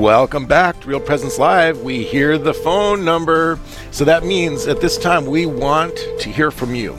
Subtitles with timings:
[0.00, 1.82] Welcome back to Real Presence Live.
[1.82, 3.60] We hear the phone number.
[3.90, 6.94] So that means at this time we want to hear from you.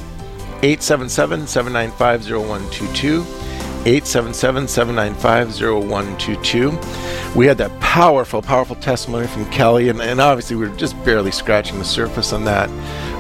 [0.62, 3.22] 877 795 0122.
[3.90, 7.36] 877 795 0122.
[7.36, 11.32] We had that powerful, powerful testimony from Kelly, and, and obviously we are just barely
[11.32, 12.70] scratching the surface on that.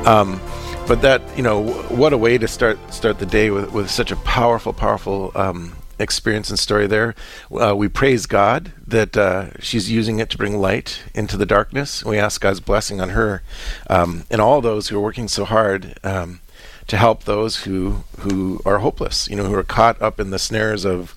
[0.05, 0.39] Um,
[0.85, 4.11] but that, you know, what a way to start start the day with, with such
[4.11, 7.15] a powerful, powerful um, experience and story there.
[7.51, 12.03] Uh, we praise God that uh, she's using it to bring light into the darkness.
[12.03, 13.43] We ask God's blessing on her
[13.89, 16.41] um, and all those who are working so hard um,
[16.87, 19.29] to help those who who are hopeless.
[19.29, 21.15] You know, who are caught up in the snares of.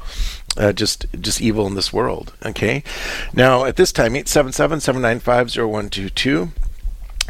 [0.57, 2.85] Uh, just just evil in this world okay
[3.33, 6.51] now at this time 877-795-0122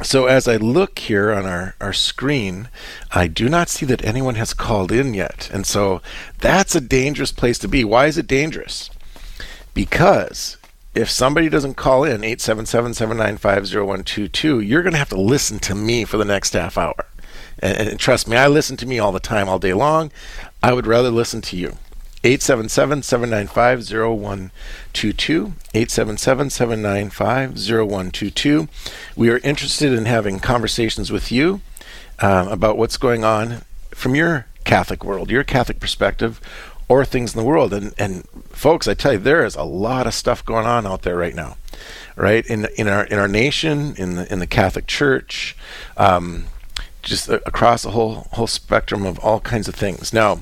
[0.02, 2.68] so as I look here on our, our screen,
[3.12, 5.48] I do not see that anyone has called in yet.
[5.52, 6.02] And so
[6.40, 7.84] that's a dangerous place to be.
[7.84, 8.90] Why is it dangerous?
[9.72, 10.56] Because
[10.94, 16.16] if somebody doesn't call in 877-795-0122, you're going to have to listen to me for
[16.16, 17.06] the next half hour.
[17.60, 20.10] And, and trust me, I listen to me all the time, all day long.
[20.62, 21.76] I would rather listen to you.
[22.24, 24.50] 877-795-0122
[25.74, 28.68] 877-795-0122
[29.14, 31.60] we are interested in having conversations with you
[32.20, 36.40] uh, about what's going on from your catholic world your catholic perspective
[36.86, 37.72] or things in the world.
[37.72, 41.02] And and folks i tell you there is a lot of stuff going on out
[41.02, 41.56] there right now
[42.16, 42.46] right?
[42.46, 45.56] In in our in our nation in the in the catholic church
[45.96, 46.46] um,
[47.02, 50.12] just across the whole whole spectrum of all kinds of things.
[50.12, 50.40] Now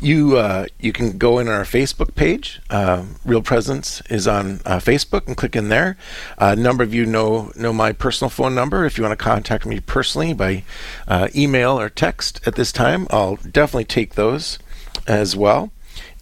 [0.00, 2.60] you uh, you can go in our Facebook page.
[2.70, 5.96] Uh, Real Presence is on uh, Facebook, and click in there.
[6.38, 8.84] a number of you know know my personal phone number.
[8.84, 10.64] If you want to contact me personally by
[11.06, 14.58] uh, email or text at this time, I'll definitely take those
[15.06, 15.70] as well.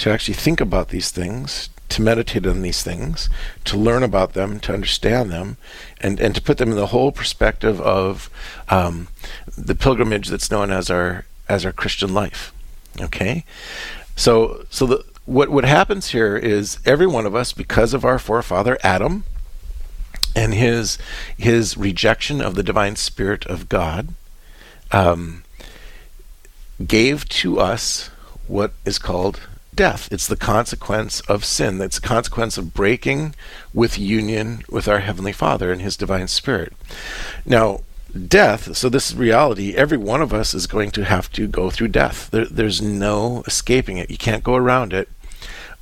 [0.00, 3.28] to actually think about these things, to meditate on these things,
[3.66, 5.58] to learn about them, to understand them,
[6.00, 8.30] and, and to put them in the whole perspective of
[8.70, 9.08] um,
[9.58, 12.52] the pilgrimage that's known as our as our Christian life.
[12.98, 13.44] Okay,
[14.16, 18.18] so so the what what happens here is every one of us, because of our
[18.18, 19.24] forefather Adam
[20.34, 20.96] and his
[21.36, 24.14] his rejection of the divine spirit of God,
[24.92, 25.42] um,
[26.86, 28.08] gave to us
[28.46, 29.40] what is called
[29.74, 30.08] death.
[30.12, 31.80] It's the consequence of sin.
[31.80, 33.34] It's the consequence of breaking
[33.72, 36.72] with union with our Heavenly Father and His Divine Spirit.
[37.46, 37.80] Now,
[38.28, 41.70] death, so this is reality, every one of us is going to have to go
[41.70, 42.30] through death.
[42.30, 44.10] There, there's no escaping it.
[44.10, 45.08] You can't go around it.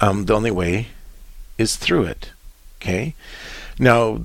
[0.00, 0.88] Um, the only way
[1.56, 2.30] is through it.
[2.80, 3.14] Okay?
[3.78, 4.22] Now,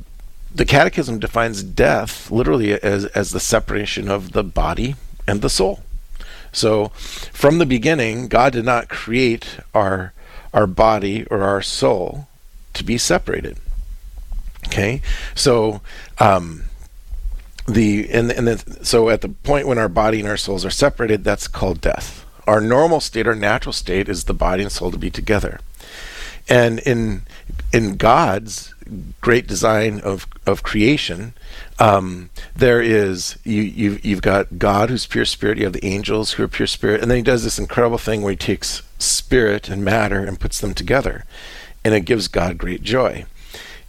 [0.54, 4.95] the Catechism defines death literally as, as the separation of the body
[5.27, 5.81] and the soul.
[6.53, 6.89] So,
[7.33, 10.13] from the beginning, God did not create our
[10.53, 12.27] our body or our soul
[12.73, 13.57] to be separated.
[14.67, 15.01] Okay,
[15.35, 15.81] so
[16.19, 16.63] um,
[17.67, 20.69] the and and the, so at the point when our body and our souls are
[20.69, 22.25] separated, that's called death.
[22.45, 25.59] Our normal state, our natural state, is the body and soul to be together.
[26.47, 27.23] And in
[27.71, 28.73] in God's
[29.21, 31.34] great design of of creation,
[31.80, 35.57] um, there is you you you've got God who's pure spirit.
[35.57, 38.22] You have the angels who are pure spirit, and then he does this incredible thing
[38.22, 41.25] where he takes spirit and matter and puts them together,
[41.84, 43.25] and it gives God great joy.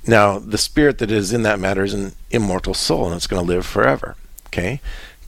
[0.06, 3.45] Now, the spirit that is in that matter is an immortal soul, and it's going
[3.45, 4.17] to live forever.
[4.47, 4.81] Okay,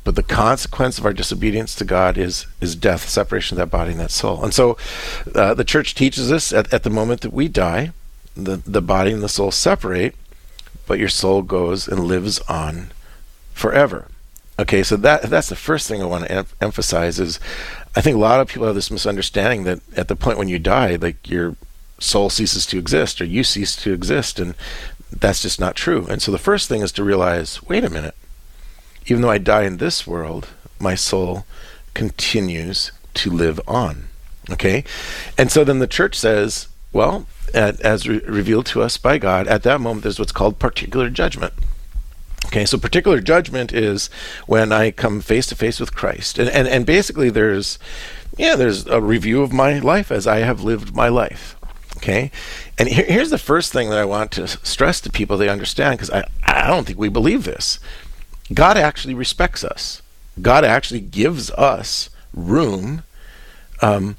[0.04, 3.92] but the consequence of our disobedience to God is is death, separation of that body
[3.92, 4.44] and that soul.
[4.44, 4.76] And so,
[5.34, 7.92] uh, the church teaches us at, at the moment that we die,
[8.36, 10.14] the the body and the soul separate,
[10.86, 12.92] but your soul goes and lives on
[13.52, 14.08] forever.
[14.58, 17.38] Okay, so that that's the first thing I want to em- emphasize is,
[17.94, 20.58] I think a lot of people have this misunderstanding that at the point when you
[20.58, 21.56] die, like your
[21.98, 24.54] soul ceases to exist or you cease to exist, and
[25.10, 26.06] that's just not true.
[26.08, 28.14] And so the first thing is to realize, wait a minute,
[29.06, 30.48] even though I die in this world,
[30.78, 31.46] my soul
[31.94, 34.08] continues to live on.
[34.50, 34.84] Okay?
[35.36, 39.46] And so then the church says, well, at, as re- revealed to us by God,
[39.46, 41.52] at that moment there's what's called particular judgment.
[42.46, 44.08] Okay, so particular judgment is
[44.46, 46.38] when I come face to face with Christ.
[46.38, 47.78] And, and, and basically there's
[48.36, 51.56] yeah, there's a review of my life as I have lived my life.
[51.96, 52.30] Okay?
[52.78, 55.98] And here, here's the first thing that I want to stress to people they understand
[55.98, 57.78] because I, I don't think we believe this.
[58.52, 60.02] God actually respects us.
[60.40, 63.02] God actually gives us room
[63.80, 64.16] um,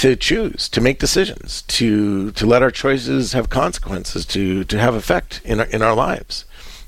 [0.00, 4.94] to choose, to make decisions, to to let our choices have consequences, to to have
[4.94, 6.46] effect in our, in our lives.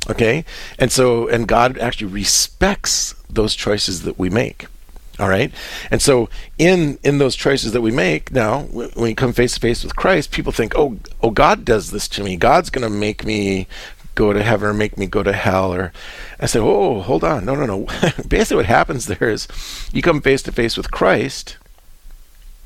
[0.09, 0.47] Okay,
[0.79, 4.67] and so and God actually respects those choices that we make.
[5.21, 5.53] All right,
[5.91, 9.61] and so in in those choices that we make now, when you come face to
[9.61, 12.37] face with Christ, people think, oh, oh, God does this to me.
[12.37, 13.67] God's going to make me
[14.15, 15.93] go to heaven or make me go to hell or
[16.41, 17.45] I said, "Oh, hold on.
[17.45, 17.87] No, no, no."
[18.27, 19.49] Basically what happens there is
[19.93, 21.59] you come face to face with Christ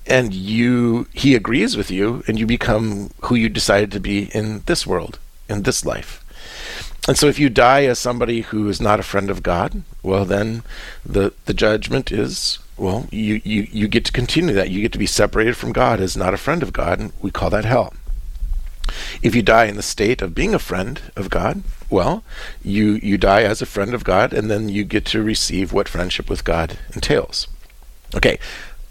[0.06, 4.62] and you he agrees with you and you become who you decided to be in
[4.66, 5.18] this world,
[5.48, 6.22] in this life.
[7.08, 10.24] And so if you die as somebody who is not a friend of God, well
[10.24, 10.62] then
[11.04, 14.70] the the judgment is well, you, you, you get to continue that.
[14.70, 17.30] You get to be separated from God as not a friend of God, and we
[17.30, 17.94] call that hell.
[19.22, 22.22] If you die in the state of being a friend of God, well,
[22.62, 25.88] you you die as a friend of God, and then you get to receive what
[25.88, 27.48] friendship with God entails.
[28.14, 28.38] Okay,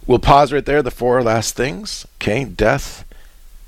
[0.07, 0.81] we'll pause right there.
[0.81, 2.05] The four last things.
[2.17, 3.05] Okay, death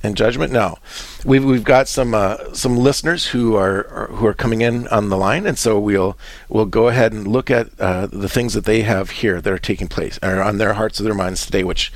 [0.04, 0.52] and judgment.
[0.52, 0.78] Now,
[1.26, 5.10] we've we've got some uh, some listeners who are, are, who are coming in on
[5.10, 6.18] the line, and so we'll
[6.50, 9.58] we'll go ahead and look at uh, the things that they have here that are
[9.58, 11.92] taking place or on their hearts or their minds today, which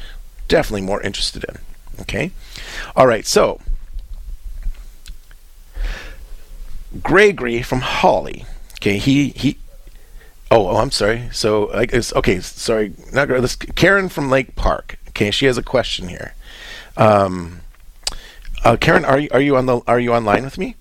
[0.47, 1.57] definitely more interested in.
[2.01, 2.31] Okay,
[2.95, 3.59] all right, so
[7.01, 8.45] Gregory from Hawley.
[8.75, 9.57] Okay, he he.
[10.51, 11.29] Oh, oh, I'm sorry.
[11.31, 12.41] So I guess okay.
[12.41, 13.55] Sorry, not this.
[13.55, 14.99] Karen from Lake Park.
[15.09, 16.35] Okay, she has a question here.
[16.97, 17.61] Um,
[18.65, 20.75] uh, Karen, are you are you on the are you online with me?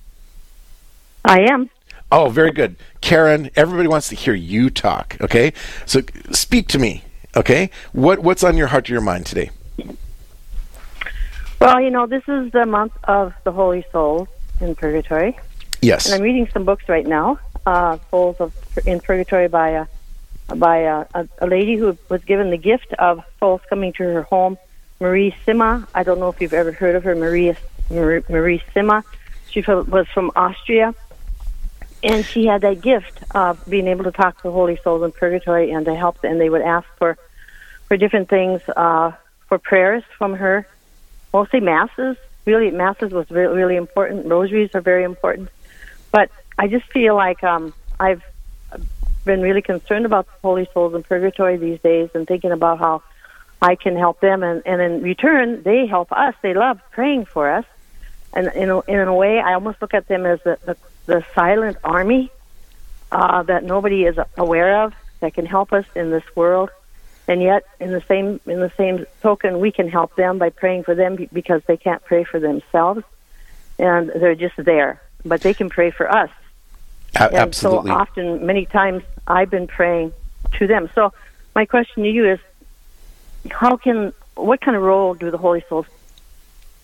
[1.25, 1.71] I am.
[2.11, 3.51] Oh, very good, Karen.
[3.55, 5.17] Everybody wants to hear you talk.
[5.21, 5.53] Okay,
[5.87, 6.03] so
[6.33, 7.05] speak to me.
[7.37, 9.51] Okay, what what's on your heart or your mind today?
[11.61, 14.27] Well, you know, this is the month of the Holy Souls
[14.61, 15.39] in Purgatory.
[15.81, 16.07] Yes.
[16.07, 18.53] And I'm reading some books right now, uh, Souls of
[18.87, 19.87] in Purgatory by a
[20.55, 24.23] by a, a, a lady who was given the gift of souls coming to her
[24.23, 24.59] home,
[24.99, 25.87] Marie Simma.
[25.95, 27.55] I don't know if you've ever heard of her, Marie
[27.89, 29.05] Marie, Marie Simma.
[29.51, 30.95] She was from Austria,
[32.03, 35.71] and she had that gift of being able to talk to holy souls in purgatory
[35.71, 36.23] and to help.
[36.25, 37.19] And they would ask for
[37.87, 39.13] for different things, uh,
[39.49, 40.67] for prayers from her,
[41.33, 42.17] mostly masses.
[42.45, 44.27] Really, masses was really, really important.
[44.27, 45.51] Rosaries are very important.
[46.13, 46.31] But
[46.61, 48.23] I just feel like um, I've
[49.25, 53.03] been really concerned about the holy souls in purgatory these days and thinking about how
[53.63, 56.35] I can help them, and, and in return, they help us.
[56.43, 57.65] They love praying for us.
[58.35, 60.77] And in a, in a way, I almost look at them as the, the,
[61.07, 62.31] the silent army
[63.11, 66.69] uh, that nobody is aware of that can help us in this world.
[67.27, 70.85] And yet, in the same in the same token, we can help them by praying
[70.85, 73.03] for them because they can't pray for themselves,
[73.79, 76.31] and they're just there but they can pray for us.
[77.17, 77.91] A- and absolutely.
[77.91, 80.13] so often, many times, I've been praying
[80.59, 80.89] to them.
[80.95, 81.13] So
[81.55, 82.39] my question to you is,
[83.51, 85.87] how can, what kind of role do the Holy Souls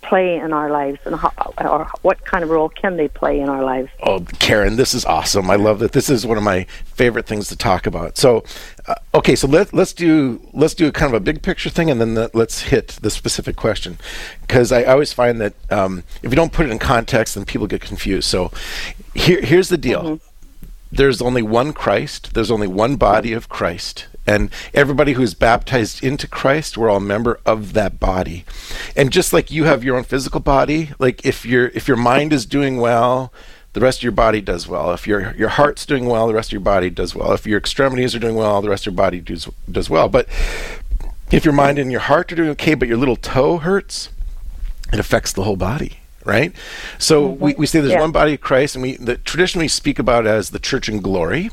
[0.09, 3.49] play in our lives, and how, or what kind of role can they play in
[3.49, 3.91] our lives?
[4.03, 5.51] Oh, Karen, this is awesome.
[5.51, 5.93] I love that.
[5.93, 8.17] This is one of my favorite things to talk about.
[8.17, 8.45] So,
[8.87, 12.01] uh, okay, so let let's do let's do kind of a big picture thing, and
[12.01, 13.99] then the, let's hit the specific question,
[14.43, 17.67] because I, always find that um, if you don't put it in context, then people
[17.67, 18.29] get confused.
[18.29, 18.53] So,
[19.15, 20.03] here here's the deal.
[20.03, 20.27] Mm-hmm.
[20.93, 22.35] There's only one Christ.
[22.35, 27.01] There's only one body of Christ, And everybody who's baptized into Christ, we're all a
[27.01, 28.45] member of that body.
[28.97, 32.33] And just like you have your own physical body, like if your if your mind
[32.33, 33.33] is doing well,
[33.73, 34.93] the rest of your body does well.
[34.93, 37.33] If your your heart's doing well, the rest of your body does well.
[37.33, 40.09] If your extremities are doing well, the rest of your body does does well.
[40.09, 40.29] But
[41.31, 44.11] if your mind and your heart are doing okay, but your little toe hurts,
[44.93, 46.53] it affects the whole body right?
[46.99, 48.01] So we, we say there's yeah.
[48.01, 51.51] one body of Christ, and we the traditionally speak about as the church in glory.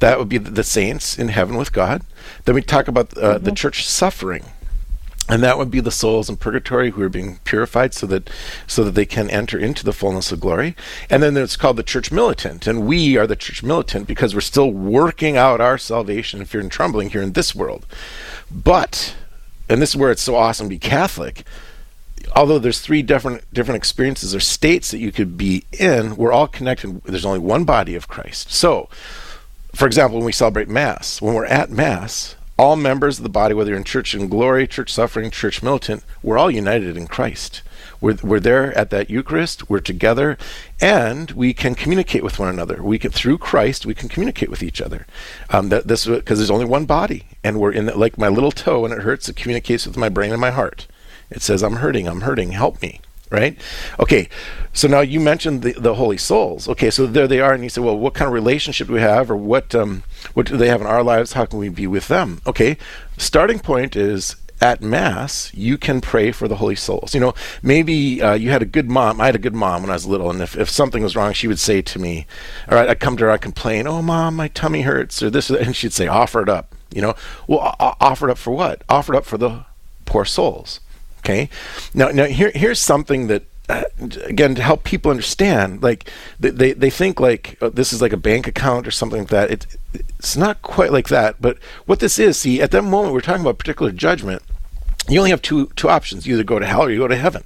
[0.00, 2.02] That would be the, saints in heaven with God.
[2.44, 3.44] Then we talk about uh, mm-hmm.
[3.44, 4.44] the church suffering,
[5.28, 8.28] and that would be the souls in purgatory who are being purified so that
[8.66, 10.76] so that they can enter into the fullness of glory.
[11.08, 12.66] And then it's called the church militant.
[12.66, 16.60] And we are the church militant because we're still working out our salvation in fear
[16.60, 17.86] and trembling here in this world.
[18.50, 19.14] But
[19.68, 21.44] and this is where it's so awesome to be catholic
[22.34, 26.48] although there's three different different experiences or states that you could be in we're all
[26.48, 27.02] connected.
[27.04, 28.52] There's only one body of christ.
[28.52, 28.88] So
[29.74, 33.54] for example when we celebrate mass when we're at mass all members of the body,
[33.54, 37.62] whether you're in church in glory, church suffering, church militant, we're all united in Christ.
[38.00, 40.38] We're, we're there at that Eucharist, we're together,
[40.80, 42.82] and we can communicate with one another.
[42.82, 45.06] We can, through Christ, we can communicate with each other.
[45.50, 48.52] Um, that, this because there's only one body, and we're in the, like my little
[48.52, 50.86] toe when it hurts, it communicates with my brain and my heart.
[51.30, 53.00] It says, I'm hurting, I'm hurting, help me
[53.34, 53.58] right?
[53.98, 54.28] Okay,
[54.72, 56.68] so now you mentioned the, the holy souls.
[56.68, 59.00] Okay, so there they are, and you say, well, what kind of relationship do we
[59.00, 60.02] have, or what um,
[60.34, 61.34] what do they have in our lives?
[61.34, 62.40] How can we be with them?
[62.46, 62.76] Okay,
[63.18, 68.22] starting point is at mass you can pray for the holy souls you know maybe
[68.22, 70.30] uh, you had a good mom i had a good mom when i was little
[70.30, 72.26] and if, if something was wrong she would say to me
[72.70, 75.50] all right i'd come to her i'd complain oh mom my tummy hurts or this
[75.50, 77.14] and she'd say offer it up you know
[77.48, 79.64] well offer it up for what offer it up for the
[80.06, 80.80] poor souls
[81.24, 81.48] Okay.
[81.94, 83.84] Now, now here, here's something that uh,
[84.24, 88.18] again to help people understand like they, they, think like oh, this is like a
[88.18, 89.50] bank account or something like that.
[89.50, 93.22] It, it's not quite like that but what this is see at that moment we're
[93.22, 94.42] talking about particular judgment.
[95.08, 96.26] You only have two two options.
[96.26, 97.44] You either go to hell or you go to heaven.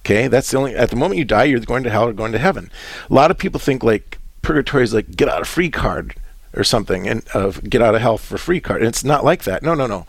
[0.00, 0.26] Okay?
[0.26, 2.38] That's the only at the moment you die you're going to hell or going to
[2.38, 2.70] heaven.
[3.10, 6.14] A lot of people think like purgatory is like get out of free card
[6.54, 8.80] or something and of uh, get out of hell for free card.
[8.80, 9.62] And it's not like that.
[9.62, 10.06] No no no.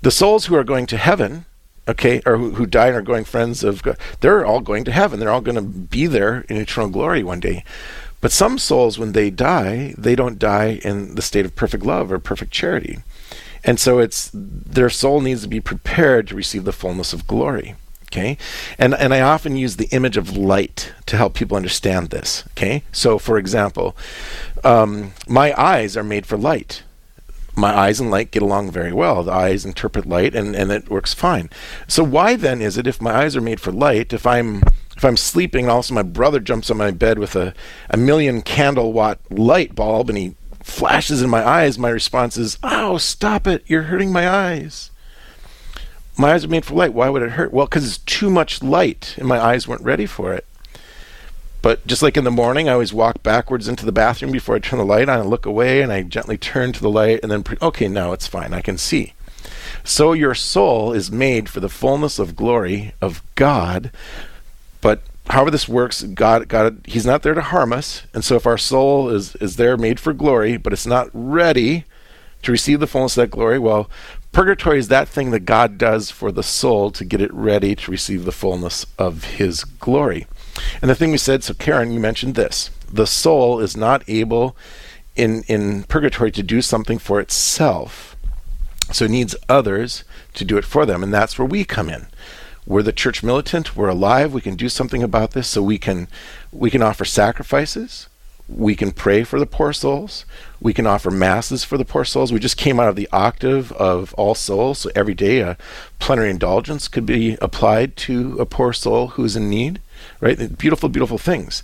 [0.00, 1.44] The souls who are going to heaven
[1.90, 4.92] okay, or who, who die and are going friends of God, they're all going to
[4.92, 5.20] heaven.
[5.20, 7.64] They're all going to be there in eternal glory one day.
[8.20, 12.12] But some souls, when they die, they don't die in the state of perfect love
[12.12, 12.98] or perfect charity.
[13.64, 17.74] And so it's their soul needs to be prepared to receive the fullness of glory.
[18.06, 18.36] Okay?
[18.78, 22.44] And and I often use the image of light to help people understand this.
[22.52, 22.82] Okay?
[22.92, 23.96] So for example,
[24.64, 26.82] um, my eyes are made for light
[27.56, 29.22] my eyes and light get along very well.
[29.22, 31.50] The eyes interpret light and, and it works fine.
[31.88, 34.62] So why then is it if my eyes are made for light, if I'm
[34.96, 37.54] if I'm sleeping and also my brother jumps on my bed with a,
[37.88, 42.58] a million candle watt light bulb and he flashes in my eyes, my response is,
[42.62, 44.90] Oh, stop it, you're hurting my eyes.
[46.18, 46.92] My eyes are made for light.
[46.92, 47.50] Why would it hurt?
[47.50, 50.46] Well, because it's too much light and my eyes weren't ready for it.
[51.62, 54.60] But just like in the morning, I always walk backwards into the bathroom before I
[54.60, 57.30] turn the light on and look away, and I gently turn to the light, and
[57.30, 58.54] then, pre- okay, now it's fine.
[58.54, 59.14] I can see.
[59.84, 63.90] So your soul is made for the fullness of glory of God.
[64.80, 68.02] But however this works, God, God, He's not there to harm us.
[68.14, 71.84] And so if our soul is, is there made for glory, but it's not ready
[72.42, 73.90] to receive the fullness of that glory, well,
[74.32, 77.90] purgatory is that thing that God does for the soul to get it ready to
[77.90, 80.26] receive the fullness of His glory.
[80.80, 84.56] And the thing we said, so Karen, you mentioned this the soul is not able
[85.16, 88.16] in, in purgatory to do something for itself.
[88.92, 91.02] So it needs others to do it for them.
[91.02, 92.06] And that's where we come in.
[92.66, 93.76] We're the church militant.
[93.76, 94.32] We're alive.
[94.32, 95.48] We can do something about this.
[95.48, 96.08] So we can
[96.52, 98.08] we can offer sacrifices.
[98.48, 100.24] We can pray for the poor souls.
[100.60, 102.32] We can offer masses for the poor souls.
[102.32, 104.80] We just came out of the octave of all souls.
[104.80, 105.56] So every day a
[106.00, 109.80] plenary indulgence could be applied to a poor soul who's in need
[110.20, 110.56] right?
[110.58, 111.62] Beautiful, beautiful things.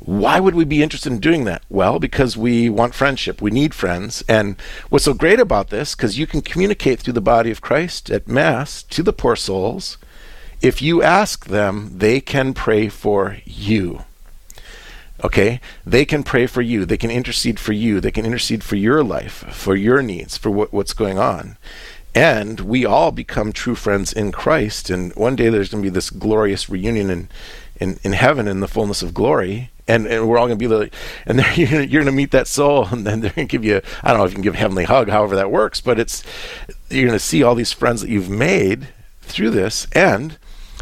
[0.00, 1.62] Why would we be interested in doing that?
[1.68, 3.42] Well, because we want friendship.
[3.42, 4.22] We need friends.
[4.28, 4.56] And
[4.88, 8.28] what's so great about this, because you can communicate through the body of Christ at
[8.28, 9.98] Mass to the poor souls.
[10.60, 14.04] If you ask them, they can pray for you.
[15.22, 15.60] Okay?
[15.84, 16.84] They can pray for you.
[16.84, 18.00] They can intercede for you.
[18.00, 21.56] They can intercede for your life, for your needs, for what, what's going on
[22.18, 24.90] and we all become true friends in Christ.
[24.90, 27.28] And one day there's going to be this glorious reunion in,
[27.76, 29.70] in, in heaven in the fullness of glory.
[29.86, 30.92] And, and we're all going to be like,
[31.26, 34.08] and you're, going to meet that soul, and then they're going to give you, I
[34.08, 36.24] don't know if you can give a heavenly hug, however that works, but it's,
[36.90, 38.88] you're going to see all these friends that you've made
[39.22, 40.38] through this, and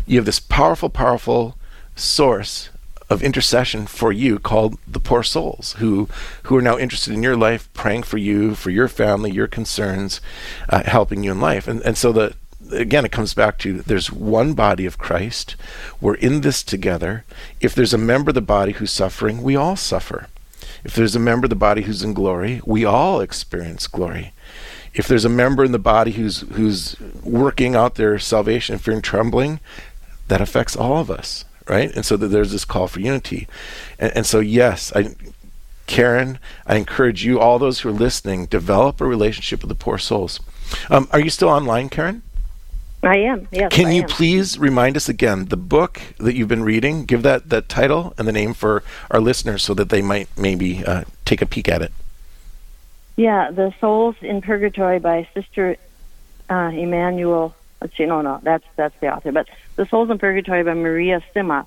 [0.07, 1.59] you have this powerful, powerful
[1.97, 2.71] source
[3.09, 6.09] of intercession for you called the Poor Souls, who
[6.45, 10.21] who are now interested in your life, praying for you, for your family, your concerns,
[10.69, 11.69] uh, helping you in life.
[11.69, 12.35] And and so the
[12.73, 15.57] again, it comes back to there's one body of Christ.
[16.01, 17.25] We're in this together.
[17.61, 20.29] If there's a member of the body who's suffering, we all suffer.
[20.85, 24.33] If there's a member of the body who's in glory, we all experience glory.
[24.95, 29.05] If there's a member in the body who's who's working out their salvation, fear and
[29.05, 29.61] trembling,
[30.29, 31.95] that affects all of us, right?
[31.95, 33.49] And so that there's this call for unity.
[33.99, 35.15] And, and so yes, I
[35.87, 39.99] Karen, I encourage you, all those who are listening, develop a relationship with the poor
[39.99, 40.41] souls.
[40.91, 42.23] Um, are you still online, Karen?
[43.03, 43.47] I am.
[43.53, 43.73] Yes.
[43.73, 44.09] Can I you am.
[44.09, 47.05] please remind us again the book that you've been reading?
[47.05, 50.85] Give that that title and the name for our listeners so that they might maybe
[50.85, 51.93] uh, take a peek at it.
[53.15, 55.77] Yeah, The Souls in Purgatory by Sister
[56.51, 57.55] uh, Emmanuel.
[57.81, 59.33] Let's see, no, no, that's that's the author.
[59.33, 61.67] But The Souls in Purgatory by Maria Simma.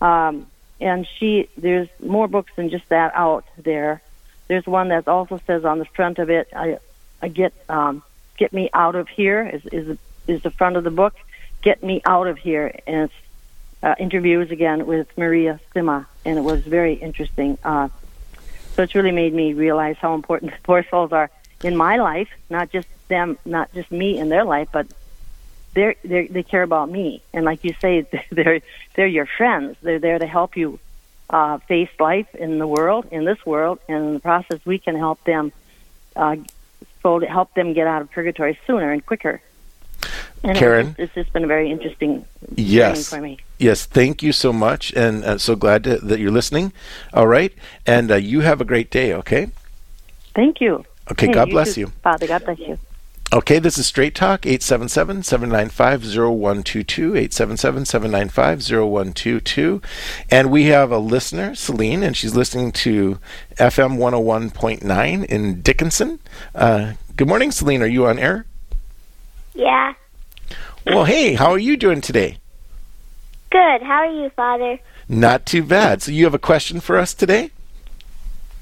[0.00, 0.46] Um,
[0.80, 4.00] and she, there's more books than just that out there.
[4.48, 6.78] There's one that also says on the front of it, I,
[7.22, 8.02] I get um,
[8.36, 11.14] get me out of here is is is the front of the book.
[11.62, 13.14] Get me out of here, and it's
[13.82, 17.58] uh, interviews again with Maria Simma, and it was very interesting.
[17.62, 17.88] Uh,
[18.74, 21.30] so it's really made me realize how important the poor souls are
[21.62, 24.86] in my life, not just them, not just me in their life, but
[25.74, 27.22] they're, they're, they care about me.
[27.32, 28.60] And like you say, they're,
[28.94, 29.76] they're your friends.
[29.82, 30.78] They're there to help you
[31.28, 34.96] uh, face life in the world, in this world, and in the process, we can
[34.96, 35.52] help them,
[36.16, 36.36] uh,
[37.02, 39.40] so to help them get out of purgatory sooner and quicker.
[40.42, 40.88] And Karen?
[40.88, 42.24] it's, it's just been a very interesting
[42.56, 43.10] Yes.
[43.10, 43.38] for me.
[43.58, 46.72] Yes, thank you so much, and uh, so glad to, that you're listening.
[47.12, 47.52] All right,
[47.86, 49.12] and uh, you have a great day.
[49.14, 49.48] Okay.
[50.34, 50.84] Thank you.
[51.10, 51.26] Okay.
[51.26, 51.86] Hey, God bless too, you.
[52.02, 52.26] Father.
[52.26, 52.78] God bless you.
[53.32, 59.80] Okay, this is Straight Talk, 877-795-0122, 877-795-0122.
[60.32, 63.20] And we have a listener, Celine, and she's listening to
[63.54, 66.18] FM 101.9 in Dickinson.
[66.56, 67.82] Uh, good morning, Celine.
[67.82, 68.46] Are you on air?
[69.54, 69.94] Yeah.
[70.84, 72.38] Well, hey, how are you doing today?
[73.52, 73.82] Good.
[73.82, 74.80] How are you, Father?
[75.08, 76.02] Not too bad.
[76.02, 77.52] So you have a question for us today?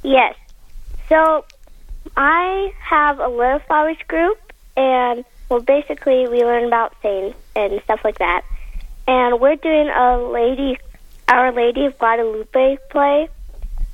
[0.03, 0.35] Yes.
[1.09, 1.47] So,
[2.19, 4.48] I have a Little Flowers group,
[4.79, 8.45] and, well, basically, we learn about saints and stuff like that.
[9.09, 10.79] And we're doing a Lady,
[11.27, 13.29] Our Lady of Guadalupe play.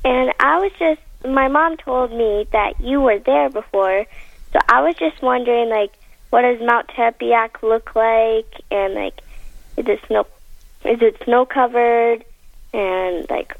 [0.04, 4.04] And I was just, my mom told me that you were there before.
[4.52, 5.92] So I was just wondering, like,
[6.28, 8.60] what does Mount Tepeyac look like?
[8.70, 9.22] And, like,
[9.78, 10.26] is it snow,
[10.84, 12.26] is it snow covered?
[12.74, 13.56] And, like,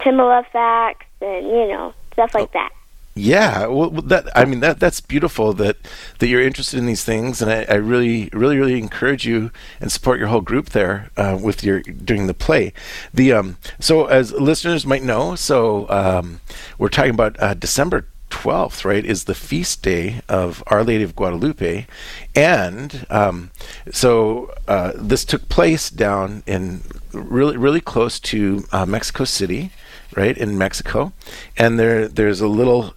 [0.00, 2.50] tilma facts and, you know, stuff like oh.
[2.52, 2.70] that.
[3.18, 5.78] Yeah, well, that I mean that that's beautiful that
[6.18, 9.50] that you're interested in these things, and I, I really, really, really encourage you
[9.80, 12.74] and support your whole group there uh, with your during the play.
[13.14, 16.40] The um, so as listeners might know, so um,
[16.76, 21.16] we're talking about uh, December 12th, right, is the feast day of Our Lady of
[21.16, 21.86] Guadalupe.
[22.34, 23.50] And um,
[23.90, 29.70] so uh, this took place down in really, really close to uh, Mexico City,
[30.14, 31.12] right, in Mexico.
[31.56, 32.95] And there, there's a little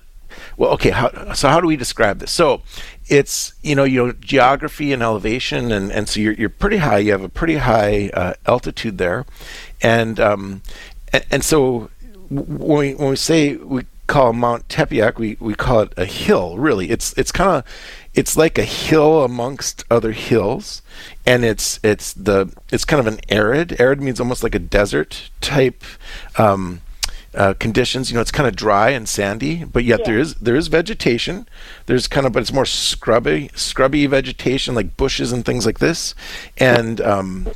[0.57, 2.31] well okay how, so how do we describe this?
[2.31, 2.61] So
[3.07, 6.99] it's you know you know geography and elevation and and so you're, you're pretty high
[6.99, 9.25] you have a pretty high uh, altitude there.
[9.81, 10.61] And um
[11.11, 11.89] and, and so
[12.29, 16.57] when we when we say we call Mount Tepeyac we we call it a hill
[16.57, 16.89] really.
[16.89, 17.63] It's it's kind of
[18.13, 20.81] it's like a hill amongst other hills.
[21.25, 25.29] And it's it's the it's kind of an arid arid means almost like a desert
[25.41, 25.83] type
[26.37, 26.81] um
[27.33, 28.09] uh, conditions.
[28.09, 31.47] You know, it's kind of dry and sandy, but yet there is there is vegetation.
[31.85, 36.15] There's kind of, but it's more scrubby, scrubby vegetation like bushes and things like this,
[36.57, 37.47] and um,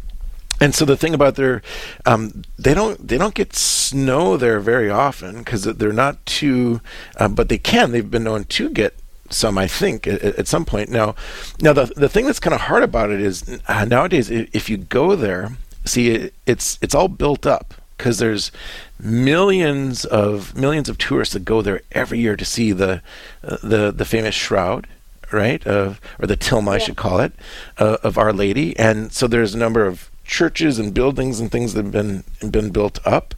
[0.62, 1.62] and so the thing about their,
[2.06, 6.82] um, they don't they don't get snow there very often because they're not too,
[7.18, 7.92] uh, but they can.
[7.92, 8.96] They've been known to get
[9.30, 10.90] some, I think, at, at some point.
[10.90, 11.16] Now,
[11.60, 14.78] now the the thing that's kind of hard about it is uh, nowadays if you
[14.78, 15.52] go there,
[15.86, 18.52] see it, it's it's all built up because there's
[19.00, 23.02] millions of millions of tourists that go there every year to see the
[23.44, 24.88] uh, the the famous shroud
[25.32, 27.34] right of or the tilma I should call it
[27.78, 28.78] uh, of Our Lady.
[28.78, 32.70] And so there's a number of churches and buildings and things that have been been
[32.70, 33.36] built up.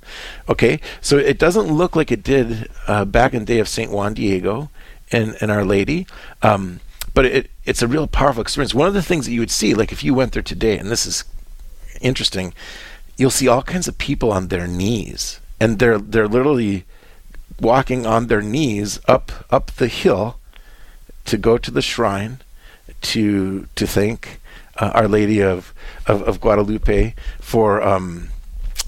[0.48, 3.91] Okay so it doesn't look like it did uh, back in the day of St.
[3.91, 4.70] Juan Diego
[5.12, 6.06] and and Our Lady.
[6.41, 6.82] Um,
[7.13, 8.74] but it it's a real powerful experience.
[8.74, 10.91] One of the things that you would see like if you went there today and
[10.91, 11.24] this is
[12.02, 12.54] interesting
[13.17, 16.86] you'll see all kinds of people on their knees and they're they're literally
[17.60, 20.38] walking on their knees up up the hill
[21.25, 22.39] to go to the shrine
[23.01, 24.39] to to thank
[24.78, 25.73] uh, Our Lady of,
[26.06, 28.30] of of Guadalupe for um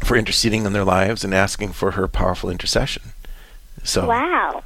[0.03, 3.03] for interceding in their lives and asking for her powerful intercession.
[3.83, 4.63] So Wow.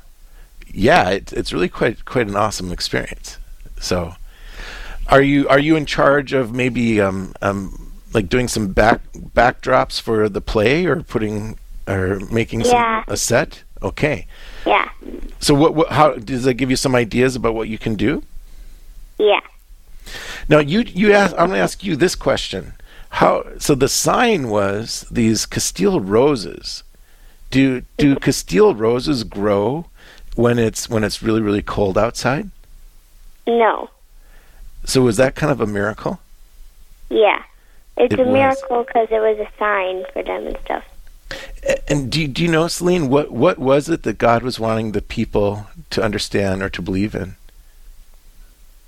[0.73, 3.37] yeah, it, it's really quite quite an awesome experience.
[3.79, 4.15] So,
[5.07, 9.99] are you are you in charge of maybe um, um, like doing some back backdrops
[9.99, 13.03] for the play or putting or making Yeah.
[13.05, 13.63] some, a set?
[13.81, 14.27] Okay.
[14.65, 14.89] Yeah.
[15.39, 18.23] So what, what how does that give you some ideas about what you can do?
[19.17, 19.41] Yeah.
[20.49, 22.73] Now you you ask I'm going to ask you this question.
[23.11, 26.83] How so the sign was these Castile roses.
[27.49, 28.23] Do do mm-hmm.
[28.23, 29.87] Castile roses grow
[30.35, 32.49] when it's when it's really really cold outside?
[33.47, 33.89] No.
[34.85, 36.19] So was that kind of a miracle?
[37.09, 37.43] Yeah.
[38.01, 38.33] It's It a was.
[38.33, 40.83] miracle because it was a sign for them and stuff.
[41.87, 44.91] And do you, do you know, Celine, what what was it that God was wanting
[44.91, 47.35] the people to understand or to believe in?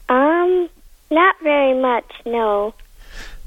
[0.09, 0.67] Um,
[1.11, 2.11] not very much.
[2.25, 2.73] No.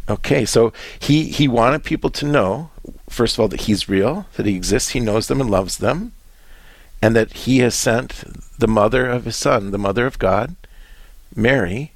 [0.09, 2.71] Okay, so he he wanted people to know,
[3.11, 6.13] first of all, that he's real, that he exists, he knows them and loves them,
[7.03, 8.23] and that he has sent
[8.59, 10.55] the mother of his son, the mother of God,
[11.35, 11.91] Mary,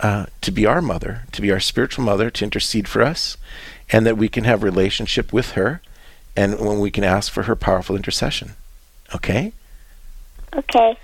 [0.00, 3.36] uh, to be our mother, to be our spiritual mother, to intercede for us,
[3.90, 5.80] and that we can have relationship with her,
[6.36, 8.52] and when we can ask for her powerful intercession.
[9.14, 9.52] Okay.
[10.54, 10.96] Okay.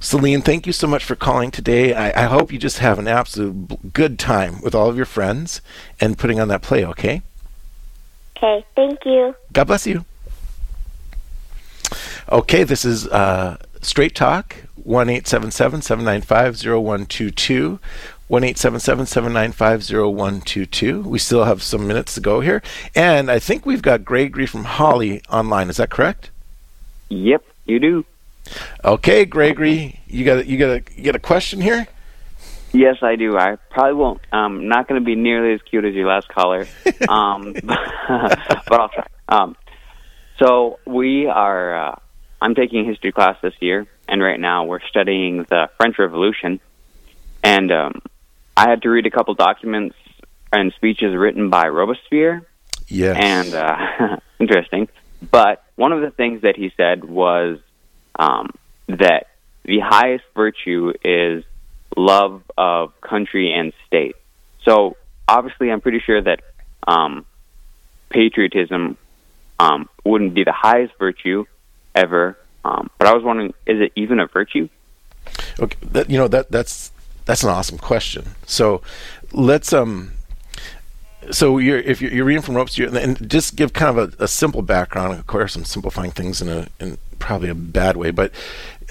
[0.00, 1.94] Celine, thank you so much for calling today.
[1.94, 5.06] I, I hope you just have an absolute b- good time with all of your
[5.06, 5.60] friends
[6.00, 7.22] and putting on that play, okay?
[8.36, 8.66] Okay.
[8.74, 9.36] Thank you.
[9.52, 10.04] God bless you.
[12.30, 17.78] Okay, this is uh, Straight Talk, 1 877 795 0122.
[18.32, 21.02] 1 877 795 0122.
[21.02, 22.62] We still have some minutes to go here.
[22.94, 25.68] And I think we've got Gregory from Hawley online.
[25.68, 26.30] Is that correct?
[27.10, 28.06] Yep, you do.
[28.82, 31.86] Okay, Gregory, you got a, you got a, you got a question here?
[32.72, 33.36] Yes, I do.
[33.36, 34.22] I probably won't.
[34.32, 36.66] Um, not going to be nearly as cute as your last caller,
[37.10, 39.06] um, but I'll try.
[39.28, 39.56] Um,
[40.38, 41.76] so we are.
[41.76, 41.96] Uh,
[42.40, 46.60] I'm taking history class this year, and right now we're studying the French Revolution.
[47.44, 48.00] And um,
[48.56, 49.96] I had to read a couple documents
[50.52, 52.46] and speeches written by Robespierre,
[52.88, 53.16] Yes.
[53.18, 54.88] and uh, interesting.
[55.30, 57.58] But one of the things that he said was
[58.18, 58.50] um,
[58.88, 59.28] that
[59.64, 61.44] the highest virtue is
[61.96, 64.16] love of country and state.
[64.64, 64.96] So
[65.28, 66.40] obviously, I'm pretty sure that
[66.86, 67.24] um,
[68.10, 68.96] patriotism
[69.58, 71.44] um, wouldn't be the highest virtue
[71.94, 72.36] ever.
[72.64, 74.68] Um, but I was wondering, is it even a virtue?
[75.58, 76.91] Okay, that, you know that that's
[77.24, 78.34] that's an awesome question.
[78.46, 78.82] So
[79.32, 80.12] let's um.
[81.30, 84.28] So you're if you're, you're reading from Robespierre, and just give kind of a, a
[84.28, 85.18] simple background.
[85.18, 88.32] Of course, I'm simplifying things in a in probably a bad way, but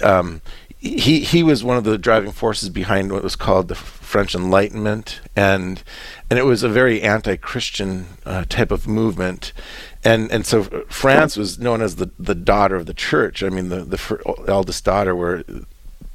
[0.02, 0.40] um,
[0.78, 5.20] he he was one of the driving forces behind what was called the French Enlightenment,
[5.36, 5.82] and
[6.28, 9.52] and it was a very anti-Christian uh, type of movement,
[10.02, 13.42] and and so France was known as the the daughter of the church.
[13.44, 15.44] I mean, the the eldest daughter, where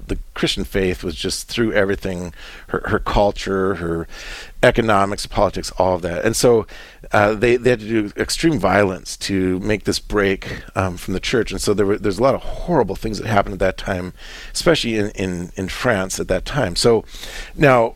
[0.07, 2.33] the Christian faith was just through everything,
[2.67, 4.07] her, her culture, her
[4.63, 6.25] economics, politics, all of that.
[6.25, 6.65] And so
[7.11, 11.19] uh, they, they had to do extreme violence to make this break um, from the
[11.19, 11.51] church.
[11.51, 14.13] And so there were there's a lot of horrible things that happened at that time,
[14.53, 16.75] especially in, in, in France at that time.
[16.75, 17.05] So
[17.55, 17.95] now,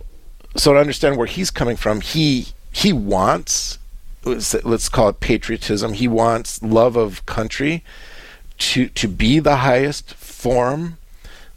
[0.55, 3.79] so to understand where he's coming from, he he wants
[4.23, 5.93] let's call it patriotism.
[5.93, 7.83] He wants love of country
[8.57, 10.97] to to be the highest form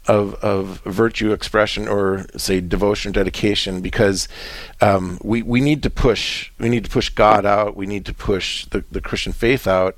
[0.07, 4.27] of of virtue expression or say devotion dedication because
[4.81, 8.13] um, we we need to push we need to push God out we need to
[8.13, 9.97] push the, the Christian faith out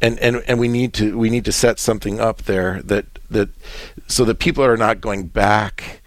[0.00, 3.50] and, and and we need to we need to set something up there that that
[4.06, 6.00] so that people are not going back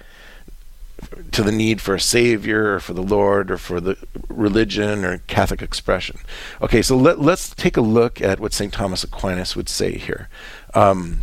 [1.31, 3.97] to the need for a savior or for the Lord or for the
[4.29, 6.17] religion or Catholic expression.
[6.61, 8.71] Okay, so let, let's take a look at what St.
[8.71, 10.29] Thomas Aquinas would say here.
[10.73, 11.21] Um,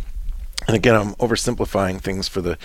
[0.71, 2.57] and again, I'm oversimplifying things for the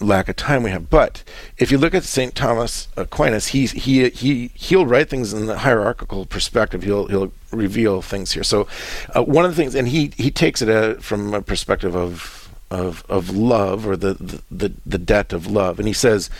[0.00, 0.90] lack of time we have.
[0.90, 1.22] But
[1.58, 2.34] if you look at St.
[2.34, 6.82] Thomas Aquinas, he he he he'll write things in the hierarchical perspective.
[6.82, 8.42] He'll he'll reveal things here.
[8.42, 8.66] So
[9.14, 12.48] uh, one of the things, and he he takes it uh, from a perspective of
[12.68, 16.30] of of love or the, the the the debt of love, and he says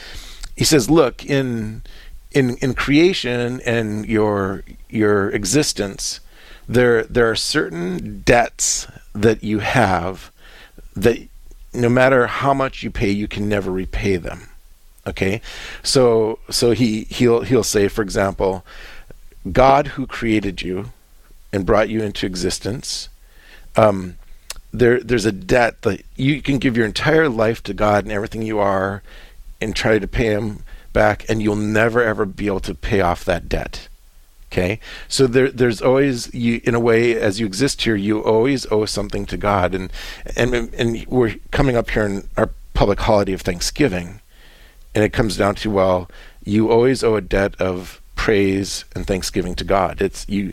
[0.57, 1.83] he says, look in
[2.33, 6.19] in in creation and your your existence
[6.71, 10.31] there there are certain debts that you have
[10.95, 11.19] that
[11.75, 14.49] no matter how much you pay you can never repay them.
[15.05, 15.41] Okay?
[15.83, 18.65] So so he he'll he'll say for example
[19.51, 20.91] god who created you
[21.51, 23.09] and brought you into existence
[23.75, 24.17] um
[24.71, 28.43] there there's a debt that you can give your entire life to god and everything
[28.43, 29.03] you are
[29.59, 33.25] and try to pay him back and you'll never ever be able to pay off
[33.25, 33.89] that debt
[34.53, 38.67] Okay, so there, there's always you in a way as you exist here, you always
[38.73, 39.93] owe something to God, and
[40.35, 44.21] and and we're coming up here in our public holiday of Thanksgiving,
[44.93, 46.11] and it comes down to well,
[46.45, 50.03] you always owe a debt of praise and thanksgiving to God.
[50.03, 50.53] It's you,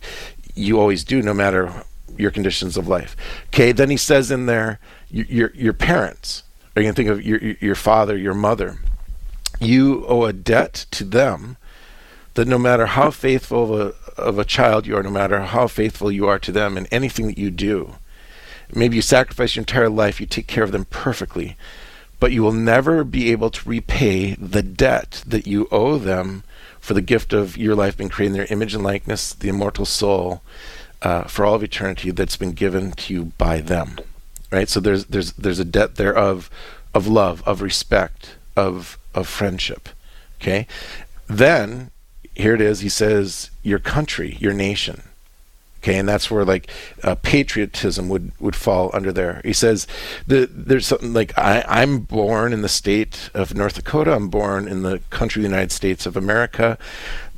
[0.54, 1.84] you always do, no matter
[2.18, 3.16] your conditions of life.
[3.48, 4.80] Okay, then he says in there,
[5.10, 6.44] your your, parents.
[6.76, 8.78] Are you think of your your father, your mother?
[9.60, 11.58] You owe a debt to them
[12.38, 15.66] that no matter how faithful of a, of a child you are, no matter how
[15.66, 17.96] faithful you are to them in anything that you do,
[18.72, 21.58] maybe you sacrifice your entire life, you take care of them perfectly,
[22.20, 26.44] but you will never be able to repay the debt that you owe them
[26.80, 29.86] for the gift of your life being created in their image and likeness, the immortal
[29.86, 30.44] soul,
[31.02, 33.98] uh, for all of eternity that's been given to you by them.
[34.52, 34.70] Right?
[34.70, 36.52] So there's there's there's a debt there of
[36.94, 39.90] of love, of respect, of of friendship.
[40.40, 40.68] Okay?
[41.28, 41.90] Then
[42.38, 42.82] here it is.
[42.82, 45.04] He says, "Your country, your nation."
[45.84, 46.70] Okay, and that's where like
[47.04, 49.42] uh, patriotism would would fall under there.
[49.44, 49.88] He says,
[50.26, 54.14] the, "There's something like I, I'm born in the state of North Dakota.
[54.14, 56.78] I'm born in the country, the United States of America.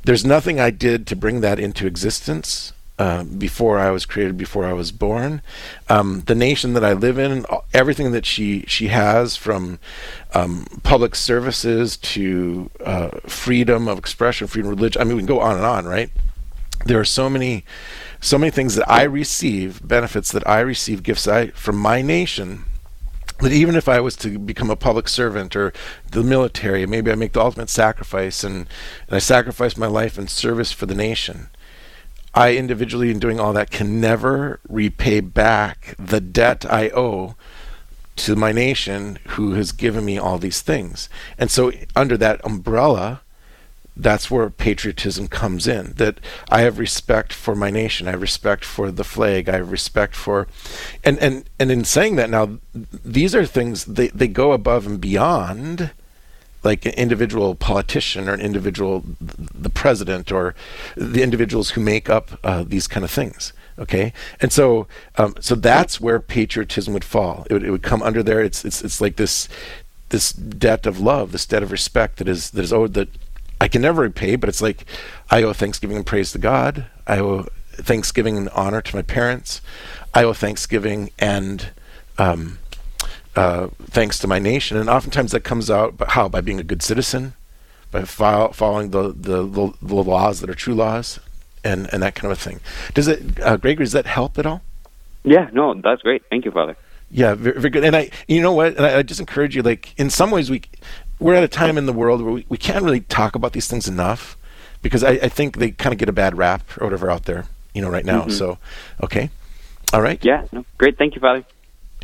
[0.04, 4.66] There's nothing I did to bring that into existence." Uh, before I was created, before
[4.66, 5.40] I was born.
[5.88, 9.78] Um, the nation that I live in, everything that she she has, from
[10.34, 15.00] um, public services to uh, freedom of expression, freedom of religion.
[15.00, 16.10] I mean, we can go on and on, right?
[16.84, 17.64] There are so many,
[18.20, 22.66] so many things that I receive, benefits that I receive, gifts I from my nation.
[23.38, 25.72] That even if I was to become a public servant or
[26.10, 28.68] the military, maybe I make the ultimate sacrifice and,
[29.06, 31.48] and I sacrifice my life in service for the nation
[32.34, 37.34] I individually, in doing all that, can never repay back the debt I owe
[38.16, 41.08] to my nation who has given me all these things.
[41.38, 43.22] And so, under that umbrella,
[43.96, 45.94] that's where patriotism comes in.
[45.94, 49.72] That I have respect for my nation, I have respect for the flag, I have
[49.72, 50.46] respect for,
[51.02, 55.00] and and and in saying that now, these are things they they go above and
[55.00, 55.90] beyond
[56.62, 60.54] like an individual politician or an individual the president or
[60.96, 64.12] the individuals who make up uh, these kind of things okay?
[64.40, 67.46] And so um, so that's where patriotism would fall.
[67.48, 68.42] It would, it would come under there.
[68.42, 69.48] It's it's it's like this
[70.10, 73.08] this debt of love this debt of respect that is that is owed that
[73.60, 74.84] I can never repay but it's like
[75.30, 76.86] I owe thanksgiving and praise to God.
[77.06, 79.60] I owe thanksgiving and honor to my parents.
[80.12, 81.70] I owe thanksgiving and
[82.18, 82.58] um,
[83.36, 84.76] uh, thanks to my nation.
[84.76, 86.28] And oftentimes that comes out, but how?
[86.28, 87.34] By being a good citizen,
[87.90, 91.18] by fo- following the, the, the, the, laws that are true laws,
[91.62, 92.60] and, and that kind of a thing.
[92.94, 94.62] Does it, uh, Gregory, does that help at all?
[95.22, 96.22] Yeah, no, that's great.
[96.30, 96.76] Thank you, Father.
[97.10, 97.84] Yeah, very, very good.
[97.84, 98.76] And I, you know what?
[98.76, 99.62] And I, I, just encourage you.
[99.62, 100.62] Like in some ways, we
[101.18, 103.66] we're at a time in the world where we, we can't really talk about these
[103.66, 104.38] things enough
[104.80, 107.46] because I, I think they kind of get a bad rap or whatever out there,
[107.74, 108.22] you know, right now.
[108.22, 108.30] Mm-hmm.
[108.30, 108.58] So,
[109.02, 109.30] okay,
[109.92, 110.24] all right.
[110.24, 110.96] Yeah, no, great.
[110.96, 111.44] Thank you, Father.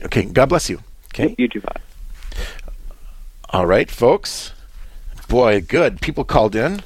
[0.02, 0.80] Okay, God bless you.
[1.18, 1.35] Okay.
[1.38, 1.81] You too, bye.
[3.48, 4.52] All right, folks.
[5.29, 6.02] Boy, good.
[6.02, 6.83] People called in,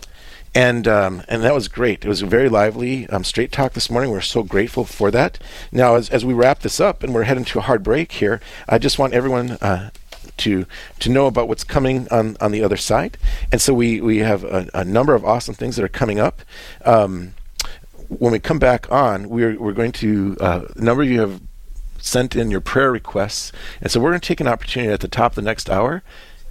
[0.55, 2.05] and um, and that was great.
[2.05, 4.13] It was a very lively um, straight talk this morning.
[4.13, 5.41] We're so grateful for that.
[5.73, 8.41] Now, as as we wrap this up and we're heading to a hard break here,
[8.69, 9.53] I just want everyone.
[9.53, 9.91] Uh,
[10.37, 10.65] to
[11.01, 13.19] to know about what's coming on, on the other side,
[13.53, 16.41] and so we we have a, a number of awesome things that are coming up.
[16.85, 17.35] Um,
[18.09, 21.41] when we come back on, we're we're going to uh, a number of you have
[22.01, 23.53] sent in your prayer requests.
[23.81, 26.03] And so we're going to take an opportunity at the top of the next hour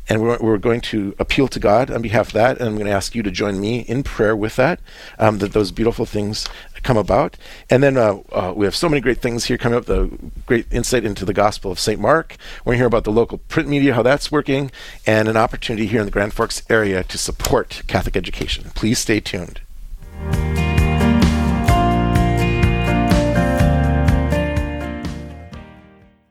[0.09, 2.87] and we're, we're, going to appeal to God on behalf of that, and I'm going
[2.87, 4.79] to ask you to join me in prayer with that,
[5.19, 6.47] um, that those beautiful things
[6.81, 7.37] come about.
[7.69, 9.85] And then uh, uh, we have so many great things here coming up.
[9.85, 10.09] The
[10.47, 11.99] great insight into the Gospel of St.
[11.99, 12.37] Mark.
[12.65, 14.71] We're going to hear about the local print media, how that's working,
[15.05, 18.71] and an opportunity here in the Grand Forks area to support Catholic education.
[18.73, 19.61] Please stay tuned.